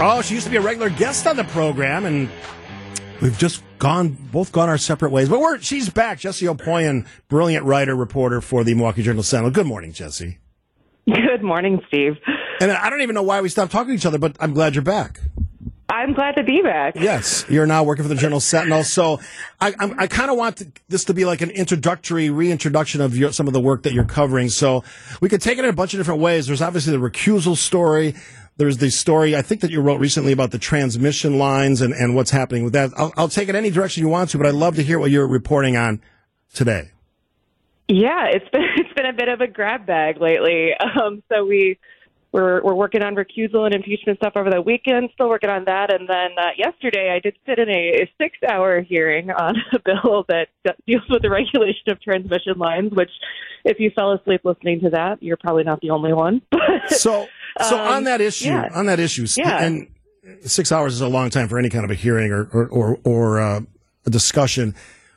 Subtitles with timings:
[0.00, 2.28] Oh, she used to be a regular guest on the program, and
[3.22, 5.28] we've just gone both gone our separate ways.
[5.28, 6.18] But we're she's back.
[6.18, 9.50] Jessie Opoien, brilliant writer, reporter for the Milwaukee Journal Sentinel.
[9.50, 10.38] Good morning, Jessie.
[11.06, 12.16] Good morning, Steve.
[12.60, 14.74] And I don't even know why we stopped talking to each other, but I'm glad
[14.74, 15.20] you're back.
[15.88, 16.96] I'm glad to be back.
[16.96, 18.84] Yes, you're now working for the Journal Sentinel.
[18.84, 19.20] So
[19.60, 23.16] I, I'm, I kind of want to, this to be like an introductory reintroduction of
[23.16, 24.48] your, some of the work that you're covering.
[24.48, 24.82] So
[25.20, 26.46] we could take it in a bunch of different ways.
[26.46, 28.14] There's obviously the recusal story.
[28.56, 32.14] There's the story I think that you wrote recently about the transmission lines and, and
[32.14, 32.92] what's happening with that.
[32.96, 35.10] I'll, I'll take it any direction you want to, but I'd love to hear what
[35.10, 36.00] you're reporting on
[36.52, 36.90] today.
[37.88, 40.70] Yeah, it's been it's been a bit of a grab bag lately.
[40.74, 41.78] Um, so we
[42.32, 45.10] we're we're working on recusal and impeachment stuff over the weekend.
[45.14, 49.30] Still working on that, and then uh, yesterday I did sit in a, six-hour hearing
[49.30, 50.48] on a bill that
[50.86, 52.92] deals with the regulation of transmission lines.
[52.92, 53.10] Which,
[53.64, 56.42] if you fell asleep listening to that, you're probably not the only one.
[56.88, 57.28] so,
[57.62, 58.68] so Um, on that issue, yeah.
[58.74, 59.62] on that issue, Yeah.
[59.64, 59.88] and
[60.44, 62.98] six hours is a long time for any kind of a hearing or or or,
[63.04, 63.60] or uh,
[64.06, 64.74] a discussion.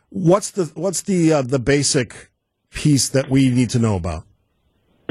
[0.10, 2.32] What's the what's the uh, the basic
[2.72, 4.24] piece that we need to know about?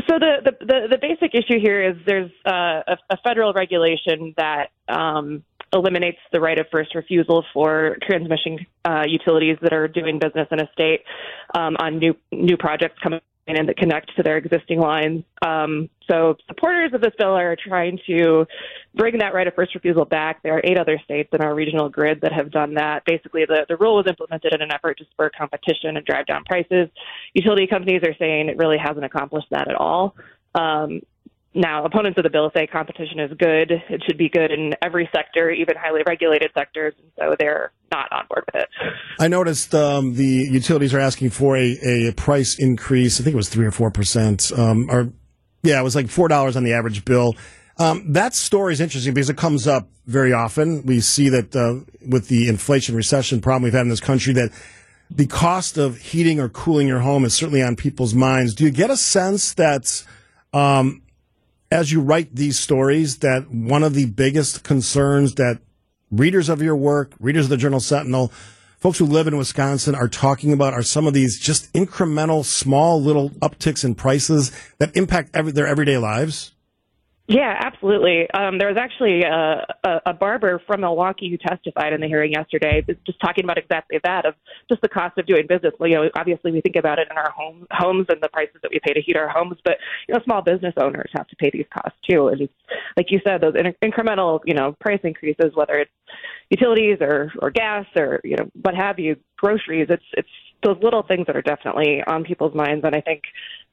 [0.08, 4.34] So the, the, the, the basic issue here is there's uh, a, a federal regulation
[4.36, 10.18] that um, eliminates the right of first refusal for transmission uh, utilities that are doing
[10.18, 11.00] business in a state
[11.54, 15.22] um, on new new projects coming in that connect to their existing lines.
[15.40, 18.46] Um, so supporters of this bill are trying to
[18.94, 20.42] bring that right of first refusal back.
[20.42, 23.04] There are eight other states in our regional grid that have done that.
[23.04, 26.44] Basically, the, the rule was implemented in an effort to spur competition and drive down
[26.44, 26.88] prices.
[27.34, 30.16] Utility companies are saying it really hasn't accomplished that at all.
[30.54, 31.00] Um,
[31.56, 33.72] now, opponents of the bill say competition is good.
[33.88, 38.12] It should be good in every sector, even highly regulated sectors, and so they're not
[38.12, 38.68] on board with it.
[39.18, 43.18] I noticed um, the utilities are asking for a, a price increase.
[43.20, 45.10] I think it was three or four percent, um, or
[45.62, 47.34] yeah, it was like four dollars on the average bill.
[47.78, 50.84] Um, that story is interesting because it comes up very often.
[50.84, 54.50] We see that uh, with the inflation recession problem we've had in this country, that
[55.10, 58.54] the cost of heating or cooling your home is certainly on people's minds.
[58.54, 60.04] Do you get a sense that
[60.52, 61.02] um,
[61.70, 65.60] as you write these stories, that one of the biggest concerns that
[66.10, 68.32] readers of your work, readers of the Journal Sentinel,
[68.78, 73.00] folks who live in Wisconsin are talking about are some of these just incremental, small
[73.00, 76.52] little upticks in prices that impact every, their everyday lives?
[77.28, 78.30] Yeah, absolutely.
[78.30, 82.32] Um, there was actually a, a, a barber from Milwaukee who testified in the hearing
[82.32, 84.34] yesterday, just talking about exactly that of
[84.68, 85.72] just the cost of doing business.
[85.80, 88.58] Well, you know, obviously we think about it in our home, homes and the prices
[88.62, 91.36] that we pay to heat our homes, but you know, small business owners have to
[91.36, 92.28] pay these costs too.
[92.28, 92.52] And it's,
[92.96, 95.90] like you said, those in- incremental, you know, price increases, whether it's
[96.50, 99.88] utilities or or gas or you know what have you, groceries.
[99.90, 100.28] It's it's
[100.62, 103.22] those little things that are definitely on people's minds, and I think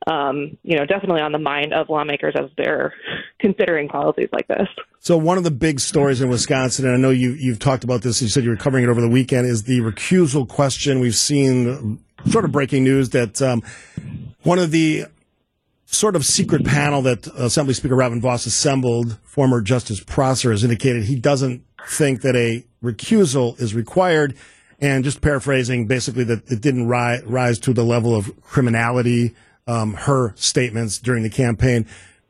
[0.08, 2.94] um, you know definitely on the mind of lawmakers as they're
[3.40, 4.68] considering policies like this.
[5.00, 8.02] So one of the big stories in Wisconsin, and I know you, you've talked about
[8.04, 11.00] this, you said you were covering it over the weekend, is the recusal question.
[11.00, 12.00] We've seen
[12.30, 13.64] sort of breaking news that um,
[14.44, 15.06] one of the
[15.86, 21.04] sort of secret panel that Assembly Speaker Robin Vos assembled, former Justice Prosser, has indicated
[21.04, 24.36] he doesn't think that a recusal is required.
[24.84, 29.34] And just paraphrasing, basically that it didn't ri- rise to the level of criminality,
[29.66, 31.86] um, her statements during the campaign.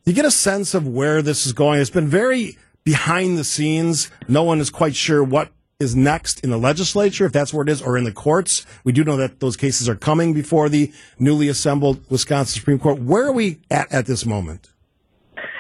[0.06, 1.80] You get a sense of where this is going.
[1.80, 4.12] It's been very behind the scenes.
[4.28, 7.70] No one is quite sure what is next in the legislature, if that's where it
[7.70, 8.68] is, or in the courts.
[8.84, 13.00] We do know that those cases are coming before the newly assembled Wisconsin Supreme Court.
[13.00, 14.70] Where are we at at this moment?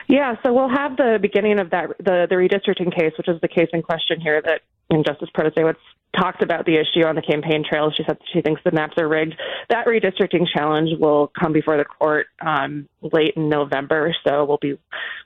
[0.07, 3.47] Yeah, so we'll have the beginning of that the the redistricting case, which is the
[3.47, 4.61] case in question here that
[4.91, 5.77] and Justice Protasiewicz
[6.17, 7.91] talked about the issue on the campaign trail.
[7.95, 9.35] She said she thinks the maps are rigged.
[9.69, 14.77] That redistricting challenge will come before the court um, late in November, so we'll be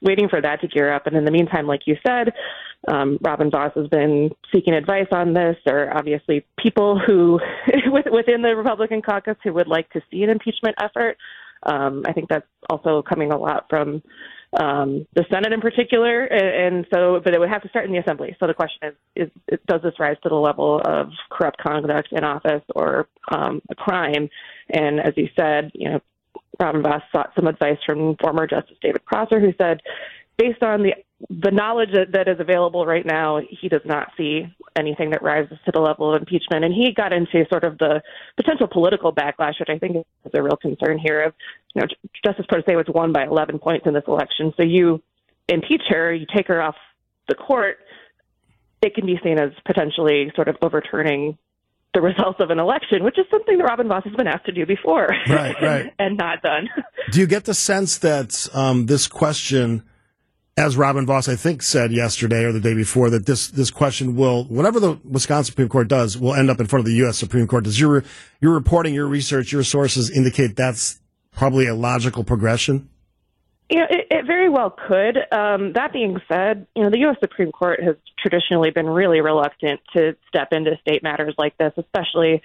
[0.02, 1.08] waiting for that to gear up.
[1.08, 2.34] And in the meantime, like you said,
[2.88, 5.58] um, Robin Vos has been seeking advice on this.
[5.66, 7.40] There are obviously people who
[7.92, 11.18] within the Republican caucus who would like to see an impeachment effort.
[11.64, 14.02] Um, I think that's also coming a lot from
[14.54, 17.98] um, the Senate in particular, and, so, but it would have to start in the
[17.98, 18.36] Assembly.
[18.40, 22.24] So the question is, is, does this rise to the level of corrupt conduct in
[22.24, 24.30] office or um, a crime?
[24.70, 26.02] And as you said, you know,
[26.60, 29.82] Robin Vos sought some advice from former Justice David Prosser, who said,
[30.38, 30.94] based on the
[31.30, 34.46] the knowledge that, that is available right now, he does not see
[34.78, 36.64] anything that rises to the level of impeachment.
[36.64, 38.02] And he got into sort of the
[38.36, 41.24] potential political backlash, which I think is a real concern here.
[41.24, 41.34] Of
[41.74, 41.88] you know,
[42.24, 45.02] Justice was won by 11 points in this election, so you
[45.48, 46.76] impeach her, you take her off
[47.28, 47.78] the court.
[48.82, 51.38] It can be seen as potentially sort of overturning
[51.94, 54.52] the results of an election, which is something that Robin Vos has been asked to
[54.52, 55.94] do before, Right, right.
[56.00, 56.70] and not done.
[57.12, 59.84] Do you get the sense that um, this question
[60.58, 64.16] as Robin Vos, I think, said yesterday or the day before, that this this question
[64.16, 67.18] will, whatever the Wisconsin Supreme Court does, will end up in front of the U.S.
[67.18, 67.64] Supreme Court.
[67.64, 68.04] Does your
[68.42, 71.00] your reporting, your research, your sources indicate that's
[71.32, 72.90] probably a logical progression?
[73.70, 75.18] Yeah, it, it very well could.
[75.32, 77.18] Um, that being said, you know, the U.S.
[77.20, 82.42] Supreme Court has traditionally been really reluctant to step into state matters like this, especially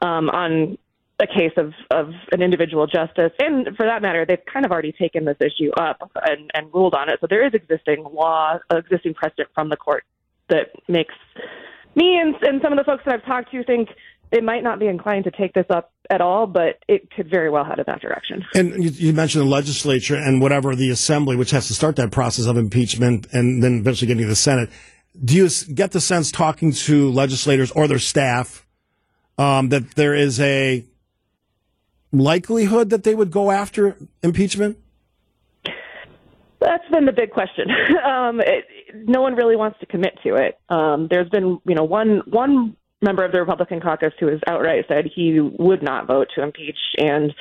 [0.00, 0.78] um, on
[1.20, 3.32] a case of, of an individual justice.
[3.38, 6.94] And for that matter, they've kind of already taken this issue up and, and ruled
[6.94, 7.18] on it.
[7.20, 10.04] So there is existing law, existing precedent from the court
[10.48, 11.14] that makes
[11.94, 13.88] me and, and some of the folks that I've talked to think
[14.32, 17.50] it might not be inclined to take this up at all, but it could very
[17.50, 18.44] well head in that direction.
[18.54, 22.12] And you, you, mentioned the legislature and whatever the assembly, which has to start that
[22.12, 24.70] process of impeachment and then eventually getting to the Senate.
[25.24, 28.64] Do you get the sense talking to legislators or their staff
[29.36, 30.84] um, that there is a
[32.12, 34.78] likelihood that they would go after impeachment?
[36.60, 37.68] That's been the big question.
[38.04, 38.64] um, it,
[38.94, 40.58] no one really wants to commit to it.
[40.68, 44.84] Um, there's been, you know, one one member of the Republican caucus who has outright
[44.86, 46.76] said he would not vote to impeach.
[46.98, 47.34] And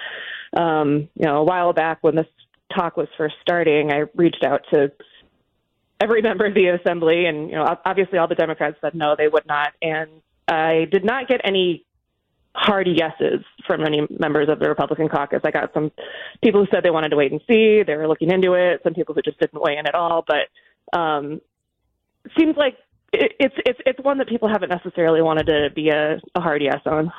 [0.55, 2.27] um, you know, a while back when this
[2.75, 4.91] talk was first starting, I reached out to
[5.99, 9.27] every member of the assembly, and you know, obviously all the Democrats said no, they
[9.27, 9.73] would not.
[9.81, 10.09] And
[10.47, 11.85] I did not get any
[12.53, 15.41] hard yeses from many members of the Republican caucus.
[15.43, 15.91] I got some
[16.43, 18.81] people who said they wanted to wait and see, they were looking into it.
[18.83, 20.25] Some people who just didn't weigh in at all.
[20.27, 21.41] But um,
[22.37, 22.75] seems like
[23.13, 26.61] it, it's it's it's one that people haven't necessarily wanted to be a, a hard
[26.61, 27.11] yes on.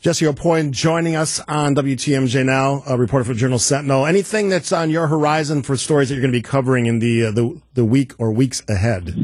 [0.00, 4.04] Jessie Opoien joining us on WTMJ now, a reporter for Journal Sentinel.
[4.04, 7.26] Anything that's on your horizon for stories that you're going to be covering in the
[7.26, 9.14] uh, the, the week or weeks ahead?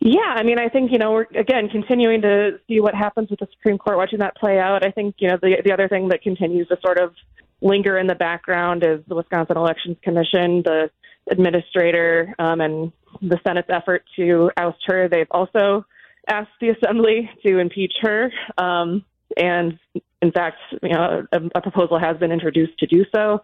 [0.00, 3.38] Yeah, I mean, I think you know we're again continuing to see what happens with
[3.38, 4.84] the Supreme Court, watching that play out.
[4.84, 7.12] I think you know the the other thing that continues to sort of
[7.60, 10.90] linger in the background is the Wisconsin Elections Commission, the
[11.30, 15.06] administrator, um, and the Senate's effort to oust her.
[15.06, 15.84] They've also
[16.26, 19.04] asked the Assembly to impeach her, um,
[19.36, 19.78] and
[20.22, 23.40] in fact, you know, a, a proposal has been introduced to do so.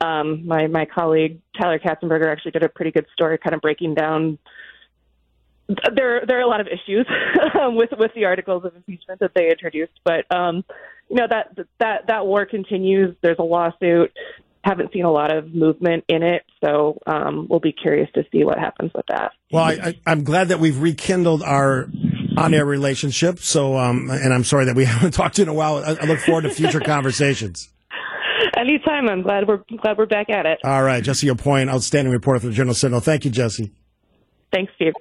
[0.00, 3.94] Um, my my colleague Tyler Katzenberger actually did a pretty good story, kind of breaking
[3.94, 4.38] down
[5.94, 7.06] there there are a lot of issues
[7.54, 10.64] with with the articles of impeachment that they introduced, but um,
[11.08, 13.16] you know that that that war continues.
[13.22, 14.12] There's a lawsuit.
[14.64, 18.44] Haven't seen a lot of movement in it, so um, we'll be curious to see
[18.44, 19.32] what happens with that.
[19.50, 21.88] Well, I, am glad that we've rekindled our
[22.36, 23.40] on-air relationship.
[23.40, 25.78] So, um, and I'm sorry that we haven't talked to you in a while.
[25.78, 27.70] I, I look forward to future conversations.
[28.56, 29.08] Anytime.
[29.08, 30.60] I'm glad we're glad we're back at it.
[30.62, 31.68] All right, Jessie Opoien.
[31.68, 33.00] outstanding reporter for the Journal Sentinel.
[33.00, 33.72] Thank you, Jessie.
[34.52, 34.92] Thanks, Steve.